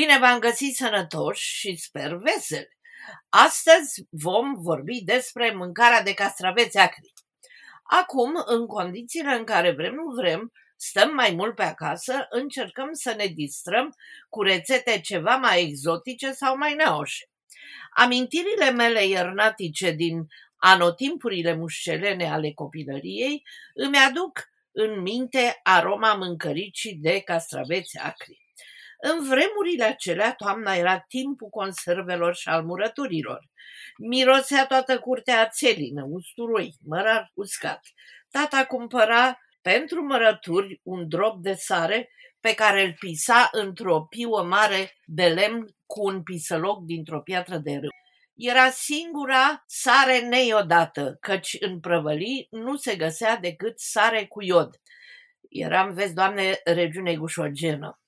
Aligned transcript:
Bine 0.00 0.18
v-am 0.18 0.38
găsit 0.38 0.74
sănătoși 0.74 1.58
și 1.58 1.76
sper 1.76 2.14
veseli! 2.14 2.78
Astăzi 3.28 4.06
vom 4.10 4.54
vorbi 4.54 5.02
despre 5.04 5.50
mâncarea 5.50 6.02
de 6.02 6.14
castraveți 6.14 6.78
acri. 6.78 7.12
Acum, 7.82 8.42
în 8.44 8.66
condițiile 8.66 9.34
în 9.34 9.44
care 9.44 9.72
vrem 9.72 9.94
nu 9.94 10.10
vrem, 10.20 10.52
stăm 10.76 11.14
mai 11.14 11.30
mult 11.30 11.54
pe 11.54 11.62
acasă, 11.62 12.26
încercăm 12.30 12.88
să 12.92 13.14
ne 13.16 13.26
distrăm 13.26 13.94
cu 14.28 14.42
rețete 14.42 15.00
ceva 15.00 15.36
mai 15.36 15.62
exotice 15.62 16.32
sau 16.32 16.56
mai 16.56 16.74
neoșe. 16.74 17.24
Amintirile 17.90 18.70
mele 18.70 19.06
iernatice 19.06 19.90
din 19.90 20.26
anotimpurile 20.56 21.54
mușcelene 21.54 22.30
ale 22.30 22.52
copilăriei 22.52 23.42
îmi 23.74 23.96
aduc 23.96 24.48
în 24.70 25.00
minte 25.00 25.60
aroma 25.62 26.14
mâncăricii 26.14 26.94
de 26.94 27.20
castraveți 27.20 27.98
acri. 27.98 28.49
În 29.00 29.28
vremurile 29.28 29.84
acelea, 29.84 30.34
toamna 30.34 30.74
era 30.74 30.98
timpul 30.98 31.48
conservelor 31.48 32.34
și 32.34 32.48
al 32.48 32.64
murăturilor. 32.64 33.48
Mirosea 33.98 34.66
toată 34.66 34.98
curtea 34.98 35.48
țelină, 35.48 36.04
usturoi, 36.08 36.74
mărar 36.84 37.30
uscat. 37.34 37.80
Tata 38.30 38.64
cumpăra 38.64 39.38
pentru 39.62 40.04
mărături 40.04 40.80
un 40.82 41.08
drop 41.08 41.42
de 41.42 41.54
sare 41.54 42.10
pe 42.40 42.54
care 42.54 42.82
îl 42.84 42.94
pisa 42.98 43.48
într-o 43.52 44.02
piuă 44.02 44.42
mare 44.42 44.92
de 45.04 45.26
lemn 45.26 45.66
cu 45.86 46.04
un 46.06 46.22
pisăloc 46.22 46.84
dintr-o 46.84 47.20
piatră 47.20 47.56
de 47.56 47.72
râu. 47.72 47.88
Era 48.34 48.70
singura 48.70 49.64
sare 49.66 50.20
neiodată, 50.20 51.16
căci 51.20 51.56
în 51.60 51.80
prăvălii 51.80 52.46
nu 52.50 52.76
se 52.76 52.96
găsea 52.96 53.36
decât 53.36 53.78
sare 53.78 54.26
cu 54.26 54.42
iod. 54.42 54.80
Eram, 55.48 55.92
vezi, 55.92 56.14
doamne, 56.14 56.60
regiune 56.64 57.16
gușogenă. 57.16 57.99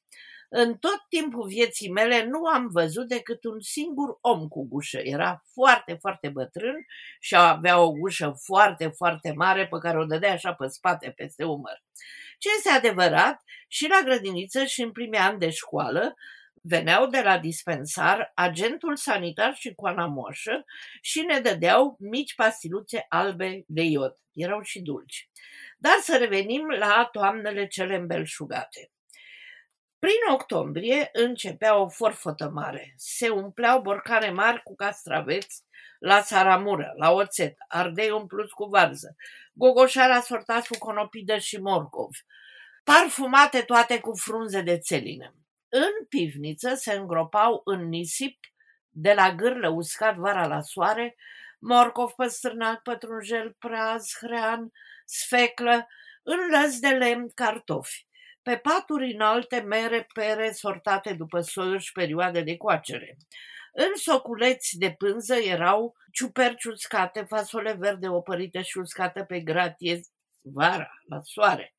În 0.54 0.76
tot 0.76 1.04
timpul 1.08 1.46
vieții 1.48 1.90
mele 1.90 2.24
nu 2.24 2.46
am 2.46 2.68
văzut 2.72 3.08
decât 3.08 3.44
un 3.44 3.60
singur 3.60 4.18
om 4.20 4.48
cu 4.48 4.68
gușă. 4.68 4.98
Era 5.02 5.42
foarte, 5.52 5.96
foarte 6.00 6.28
bătrân 6.28 6.74
și 7.20 7.36
avea 7.36 7.80
o 7.80 7.92
gușă 7.92 8.34
foarte, 8.44 8.88
foarte 8.96 9.32
mare 9.36 9.66
pe 9.66 9.78
care 9.78 9.98
o 9.98 10.04
dădea 10.04 10.32
așa 10.32 10.54
pe 10.54 10.66
spate, 10.66 11.10
peste 11.16 11.44
umăr. 11.44 11.82
Ce 12.38 12.48
este 12.56 12.70
adevărat, 12.70 13.42
și 13.68 13.88
la 13.88 14.00
grădiniță 14.04 14.64
și 14.64 14.82
în 14.82 14.92
primii 14.92 15.18
ani 15.18 15.38
de 15.38 15.50
școală 15.50 16.14
veneau 16.62 17.06
de 17.06 17.20
la 17.20 17.38
dispensar 17.38 18.32
agentul 18.34 18.96
sanitar 18.96 19.54
și 19.54 19.74
coana 19.74 20.06
moșă 20.06 20.64
și 21.00 21.20
ne 21.20 21.40
dădeau 21.40 21.96
mici 22.00 22.34
pastiluțe 22.34 23.06
albe 23.08 23.64
de 23.66 23.82
iod. 23.82 24.16
Erau 24.32 24.62
și 24.62 24.80
dulci. 24.80 25.30
Dar 25.78 25.96
să 26.00 26.16
revenim 26.16 26.68
la 26.68 27.08
toamnele 27.12 27.66
cele 27.66 27.96
îmbelșugate. 27.96 28.90
Prin 30.06 30.32
octombrie 30.32 31.08
începea 31.12 31.76
o 31.76 31.88
forfătă 31.88 32.48
mare. 32.48 32.94
Se 32.96 33.28
umpleau 33.28 33.80
borcane 33.80 34.30
mari 34.30 34.62
cu 34.62 34.74
castraveți 34.74 35.64
la 35.98 36.20
saramură, 36.20 36.92
la 36.96 37.10
oțet, 37.10 37.56
ardei 37.68 38.10
umpluți 38.10 38.54
cu 38.54 38.64
varză, 38.64 39.16
gogoșara 39.52 40.20
sortați 40.20 40.68
cu 40.68 40.78
conopidă 40.78 41.38
și 41.38 41.56
morcov, 41.60 42.10
parfumate 42.84 43.60
toate 43.60 44.00
cu 44.00 44.14
frunze 44.14 44.60
de 44.60 44.78
țelină. 44.78 45.34
În 45.68 46.06
pivniță 46.08 46.74
se 46.74 46.92
îngropau 46.92 47.60
în 47.64 47.88
nisip, 47.88 48.38
de 48.88 49.12
la 49.12 49.34
gârlă 49.34 49.68
uscat 49.68 50.16
vara 50.16 50.46
la 50.46 50.60
soare, 50.60 51.16
morcov 51.60 52.10
păstrânac, 52.10 52.82
pătrunjel, 52.82 53.56
praz, 53.58 54.12
hrean, 54.20 54.70
sfeclă, 55.04 55.88
în 56.22 56.38
lăs 56.50 56.78
de 56.78 56.88
lemn, 56.88 57.28
cartofi. 57.34 58.06
Pe 58.42 58.56
paturi 58.56 59.12
înalte 59.12 59.60
mere, 59.60 60.06
pere 60.14 60.52
sortate 60.52 61.12
după 61.12 61.40
soiuri 61.40 61.82
și 61.82 61.92
perioade 61.92 62.40
de 62.40 62.56
coacere. 62.56 63.16
În 63.72 63.94
soculeți 63.94 64.78
de 64.78 64.94
pânză 64.98 65.34
erau 65.34 65.96
ciuperci 66.12 66.64
uscate, 66.64 67.24
fasole 67.28 67.72
verde 67.72 68.08
opărite 68.08 68.62
și 68.62 68.78
uscate 68.78 69.24
pe 69.24 69.40
gratie 69.40 70.00
vara, 70.42 70.90
la 71.08 71.20
soare, 71.22 71.74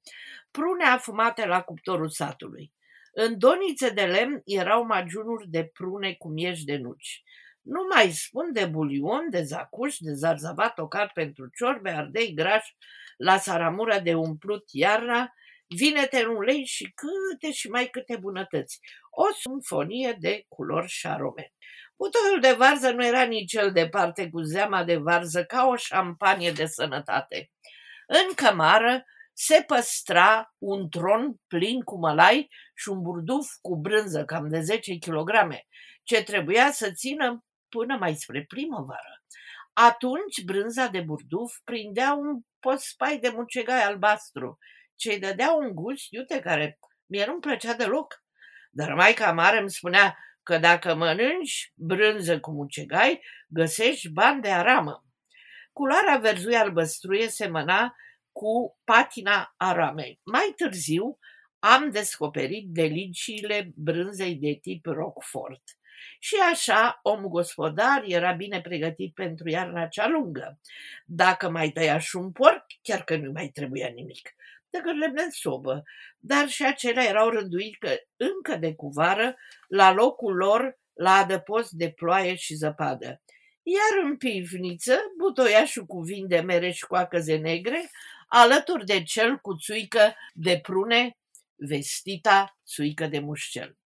prune 0.51 0.83
afumate 0.83 1.45
la 1.45 1.61
cuptorul 1.61 2.09
satului. 2.09 2.73
În 3.11 3.37
donițe 3.37 3.89
de 3.89 4.01
lemn 4.01 4.41
erau 4.45 4.85
magiunuri 4.85 5.49
de 5.49 5.63
prune 5.63 6.13
cu 6.13 6.27
mieși 6.27 6.65
de 6.65 6.77
nuci. 6.77 7.23
Nu 7.61 7.87
mai 7.93 8.11
spun 8.11 8.53
de 8.53 8.65
bulion, 8.65 9.29
de 9.29 9.43
zacuș, 9.43 9.97
de 9.97 10.13
zarzavat 10.13 10.73
tocat 10.73 11.11
pentru 11.13 11.47
ciorbe, 11.47 11.89
ardei 11.89 12.33
grași, 12.33 12.75
la 13.17 13.37
saramura 13.37 13.99
de 13.99 14.13
umplut 14.13 14.63
iarna, 14.71 15.33
vinete 15.75 16.23
în 16.23 16.35
ulei 16.35 16.65
și 16.65 16.93
câte 16.95 17.53
și 17.53 17.69
mai 17.69 17.85
câte 17.85 18.17
bunătăți. 18.17 18.79
O 19.09 19.23
simfonie 19.33 20.17
de 20.19 20.45
culori 20.47 20.87
și 20.87 20.99
șarome. 20.99 21.53
Butoiul 21.95 22.39
de 22.41 22.51
varză 22.51 22.91
nu 22.91 23.05
era 23.05 23.23
nici 23.23 23.49
cel 23.51 23.71
departe 23.71 24.29
cu 24.29 24.41
zeama 24.41 24.83
de 24.83 24.97
varză 24.97 25.43
ca 25.43 25.65
o 25.65 25.75
șampanie 25.75 26.51
de 26.51 26.65
sănătate. 26.65 27.51
În 28.07 28.33
cămară 28.35 29.03
se 29.33 29.63
păstra 29.67 30.53
un 30.57 30.89
tron 30.89 31.35
plin 31.47 31.81
cu 31.81 31.97
mălai 31.97 32.49
și 32.75 32.89
un 32.89 33.01
burduf 33.01 33.47
cu 33.61 33.75
brânză 33.75 34.25
cam 34.25 34.49
de 34.49 34.59
10 34.59 34.97
kg, 34.97 35.29
ce 36.03 36.23
trebuia 36.23 36.71
să 36.71 36.91
țină 36.91 37.45
până 37.69 37.97
mai 37.97 38.15
spre 38.15 38.45
primăvară. 38.47 39.23
Atunci 39.73 40.43
brânza 40.45 40.87
de 40.87 41.01
burduf 41.01 41.55
prindea 41.63 42.13
un 42.13 42.39
pospai 42.59 43.17
de 43.17 43.29
mucegai 43.29 43.83
albastru 43.83 44.57
ce 44.95 45.11
îi 45.11 45.19
dădea 45.19 45.51
un 45.51 45.73
gust, 45.73 46.11
iute, 46.11 46.39
care 46.39 46.79
mie 47.05 47.25
nu-mi 47.25 47.39
plăcea 47.39 47.73
deloc. 47.73 48.23
Dar 48.71 48.93
maica 48.93 49.31
mare 49.31 49.59
îmi 49.59 49.71
spunea 49.71 50.17
că 50.43 50.57
dacă 50.57 50.95
mănânci 50.95 51.73
brânză 51.75 52.39
cu 52.39 52.51
mucegai, 52.51 53.21
găsești 53.47 54.09
bani 54.09 54.41
de 54.41 54.49
aramă. 54.49 55.05
Culoarea 55.71 56.17
verzui 56.17 56.55
albăstruie 56.55 57.27
semăna 57.27 57.95
cu 58.31 58.79
patina 58.83 59.53
aramei. 59.57 60.19
Mai 60.23 60.53
târziu 60.55 61.17
am 61.59 61.91
descoperit 61.91 62.67
deliciile 62.67 63.71
brânzei 63.75 64.35
de 64.35 64.57
tip 64.61 64.85
Roquefort. 64.85 65.63
Și 66.19 66.35
așa, 66.51 66.99
omul 67.03 67.29
gospodar 67.29 68.03
era 68.05 68.31
bine 68.31 68.61
pregătit 68.61 69.13
pentru 69.13 69.49
iarna 69.49 69.87
cea 69.87 70.07
lungă. 70.07 70.59
Dacă 71.05 71.49
mai 71.49 71.69
tăia 71.69 71.97
și 71.97 72.15
un 72.15 72.31
porc, 72.31 72.65
chiar 72.81 73.03
că 73.03 73.15
nu 73.15 73.31
mai 73.31 73.47
trebuia 73.47 73.87
nimic 73.87 74.35
de 74.81 74.91
lemne 74.91 75.21
în 75.21 75.31
sobă, 75.31 75.83
dar 76.19 76.47
și 76.47 76.65
acelea 76.65 77.03
erau 77.03 77.29
rânduite 77.29 78.07
încă 78.17 78.55
de 78.55 78.75
cuvară 78.75 79.35
la 79.67 79.91
locul 79.91 80.35
lor 80.35 80.79
la 80.93 81.11
adăpost 81.11 81.71
de 81.71 81.91
ploaie 81.91 82.35
și 82.35 82.53
zăpadă. 82.53 83.21
Iar 83.63 84.03
în 84.03 84.17
pivniță, 84.17 84.97
butoiașul 85.17 85.85
cu 85.85 85.99
vin 85.99 86.27
de 86.27 86.39
mere 86.39 86.71
și 86.71 86.85
coacăze 86.85 87.35
negre, 87.35 87.89
alături 88.27 88.85
de 88.85 89.03
cel 89.03 89.37
cu 89.37 89.55
țuică 89.55 90.15
de 90.33 90.59
prune, 90.61 91.17
vestita 91.55 92.57
țuică 92.65 93.07
de 93.07 93.19
mușcel. 93.19 93.77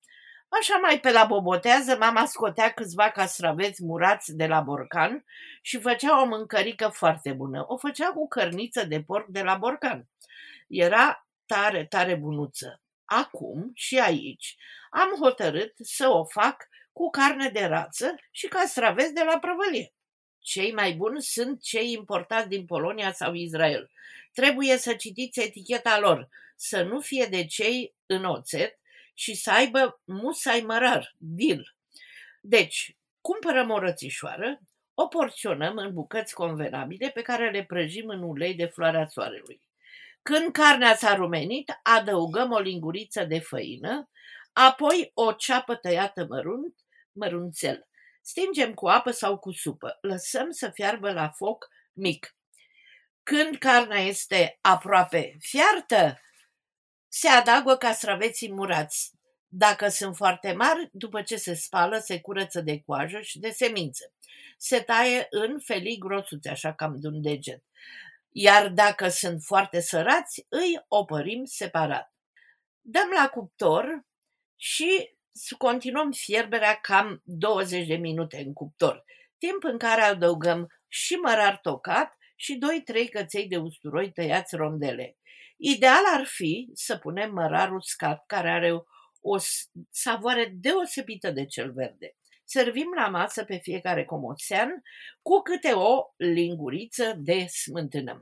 Așa 0.49 0.77
mai 0.77 0.99
pe 0.99 1.11
la 1.11 1.25
bobotează, 1.25 1.97
mama 1.97 2.25
scotea 2.25 2.71
câțiva 2.71 3.09
castraveți 3.09 3.83
murați 3.83 4.35
de 4.35 4.47
la 4.47 4.59
borcan 4.59 5.25
și 5.61 5.79
făcea 5.79 6.21
o 6.21 6.25
mâncărică 6.25 6.87
foarte 6.87 7.31
bună. 7.31 7.65
O 7.67 7.77
făcea 7.77 8.11
cu 8.11 8.27
cărniță 8.27 8.83
de 8.83 9.01
porc 9.01 9.27
de 9.27 9.41
la 9.41 9.55
borcan. 9.55 10.07
Era 10.67 11.27
tare, 11.45 11.85
tare 11.85 12.15
bunuță. 12.15 12.81
Acum 13.05 13.71
și 13.73 13.99
aici 13.99 14.55
am 14.89 15.09
hotărât 15.19 15.73
să 15.81 16.07
o 16.07 16.25
fac 16.25 16.67
cu 16.93 17.09
carne 17.09 17.49
de 17.49 17.65
rață 17.65 18.15
și 18.31 18.47
castraveți 18.47 19.13
de 19.13 19.23
la 19.23 19.39
prăvălie. 19.39 19.93
Cei 20.39 20.73
mai 20.73 20.93
buni 20.93 21.21
sunt 21.21 21.61
cei 21.61 21.91
importați 21.91 22.47
din 22.47 22.65
Polonia 22.65 23.11
sau 23.11 23.33
Israel. 23.33 23.91
Trebuie 24.33 24.77
să 24.77 24.93
citiți 24.93 25.39
eticheta 25.39 25.99
lor, 25.99 26.29
să 26.55 26.83
nu 26.83 26.99
fie 26.99 27.25
de 27.25 27.45
cei 27.45 27.95
în 28.05 28.23
oțet 28.23 28.79
și 29.17 29.35
să 29.35 29.51
aibă 29.51 30.01
musai 30.03 30.61
mărar, 30.61 31.15
dil. 31.17 31.75
Deci, 32.41 32.97
cumpărăm 33.21 33.69
o 33.69 33.79
rățișoară, 33.79 34.59
o 34.93 35.07
porționăm 35.07 35.77
în 35.77 35.93
bucăți 35.93 36.33
convenabile 36.33 37.09
pe 37.09 37.21
care 37.21 37.51
le 37.51 37.63
prăjim 37.63 38.07
în 38.07 38.23
ulei 38.23 38.53
de 38.53 38.65
floarea 38.65 39.07
soarelui. 39.07 39.61
Când 40.21 40.51
carnea 40.51 40.95
s-a 40.95 41.15
rumenit, 41.15 41.79
adăugăm 41.83 42.51
o 42.51 42.59
linguriță 42.59 43.23
de 43.23 43.39
făină, 43.39 44.09
apoi 44.53 45.11
o 45.13 45.31
ceapă 45.31 45.75
tăiată 45.75 46.25
mărunt, 46.29 46.75
mărunțel. 47.11 47.87
Stingem 48.21 48.73
cu 48.73 48.87
apă 48.87 49.11
sau 49.11 49.37
cu 49.37 49.51
supă. 49.51 49.97
Lăsăm 50.01 50.51
să 50.51 50.69
fiarbă 50.73 51.11
la 51.11 51.29
foc 51.29 51.67
mic. 51.93 52.35
Când 53.23 53.57
carnea 53.57 53.99
este 53.99 54.57
aproape 54.61 55.35
fiartă, 55.39 56.21
se 57.19 57.27
adaugă 57.27 57.75
castraveții 57.75 58.51
murați. 58.51 59.11
Dacă 59.47 59.87
sunt 59.87 60.15
foarte 60.15 60.51
mari, 60.51 60.89
după 60.91 61.21
ce 61.21 61.35
se 61.35 61.53
spală, 61.53 61.97
se 61.97 62.19
curăță 62.19 62.61
de 62.61 62.81
coajă 62.85 63.19
și 63.21 63.39
de 63.39 63.49
semințe. 63.49 64.13
Se 64.57 64.79
taie 64.79 65.27
în 65.29 65.59
felii 65.59 65.97
grosuțe, 65.97 66.49
așa 66.49 66.73
cam 66.73 66.99
de 66.99 67.07
un 67.07 67.21
deget 67.21 67.63
iar 68.39 68.69
dacă 68.69 69.07
sunt 69.07 69.41
foarte 69.41 69.79
sărați, 69.79 70.45
îi 70.49 70.85
opărim 70.87 71.45
separat. 71.45 72.13
Dăm 72.81 73.09
la 73.15 73.29
cuptor 73.29 74.05
și 74.55 75.15
continuăm 75.57 76.11
fierberea 76.11 76.75
cam 76.81 77.21
20 77.23 77.87
de 77.87 77.95
minute 77.95 78.37
în 78.45 78.53
cuptor, 78.53 79.03
timp 79.37 79.63
în 79.63 79.77
care 79.77 80.01
adăugăm 80.01 80.67
și 80.87 81.13
mărar 81.13 81.57
tocat 81.57 82.17
și 82.35 82.59
2-3 83.07 83.09
căței 83.11 83.47
de 83.47 83.57
usturoi 83.57 84.11
tăiați 84.11 84.55
rondele. 84.55 85.17
Ideal 85.57 86.03
ar 86.13 86.25
fi 86.25 86.69
să 86.73 86.97
punem 86.97 87.33
mărar 87.33 87.71
uscat, 87.71 88.23
care 88.25 88.49
are 88.49 88.71
o 89.21 89.37
savoare 89.89 90.53
deosebită 90.55 91.31
de 91.31 91.45
cel 91.45 91.71
verde. 91.73 92.15
Servim 92.43 92.93
la 92.95 93.07
masă 93.07 93.43
pe 93.43 93.57
fiecare 93.57 94.05
comoțean 94.05 94.81
cu 95.21 95.41
câte 95.41 95.71
o 95.71 96.13
linguriță 96.15 97.13
de 97.17 97.45
smântână. 97.45 98.19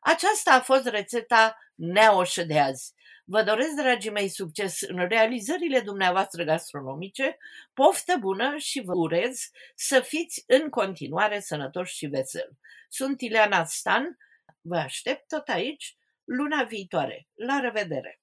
Aceasta 0.00 0.52
a 0.52 0.60
fost 0.60 0.86
rețeta 0.86 1.58
neoșă 1.74 2.42
de 2.44 2.58
azi. 2.58 2.92
Vă 3.24 3.42
doresc, 3.42 3.74
dragii 3.74 4.10
mei, 4.10 4.28
succes 4.28 4.80
în 4.80 5.08
realizările 5.08 5.80
dumneavoastră 5.80 6.44
gastronomice, 6.44 7.36
poftă 7.72 8.16
bună 8.20 8.56
și 8.56 8.80
vă 8.80 8.92
urez 8.94 9.40
să 9.74 10.00
fiți 10.00 10.44
în 10.46 10.68
continuare 10.68 11.40
sănătoși 11.40 11.96
și 11.96 12.06
veseli. 12.06 12.58
Sunt 12.88 13.20
Ileana 13.20 13.64
Stan, 13.64 14.16
vă 14.60 14.76
aștept 14.76 15.28
tot 15.28 15.48
aici 15.48 15.96
luna 16.30 16.64
viitoare. 16.64 17.28
La 17.46 17.58
revedere! 17.60 18.20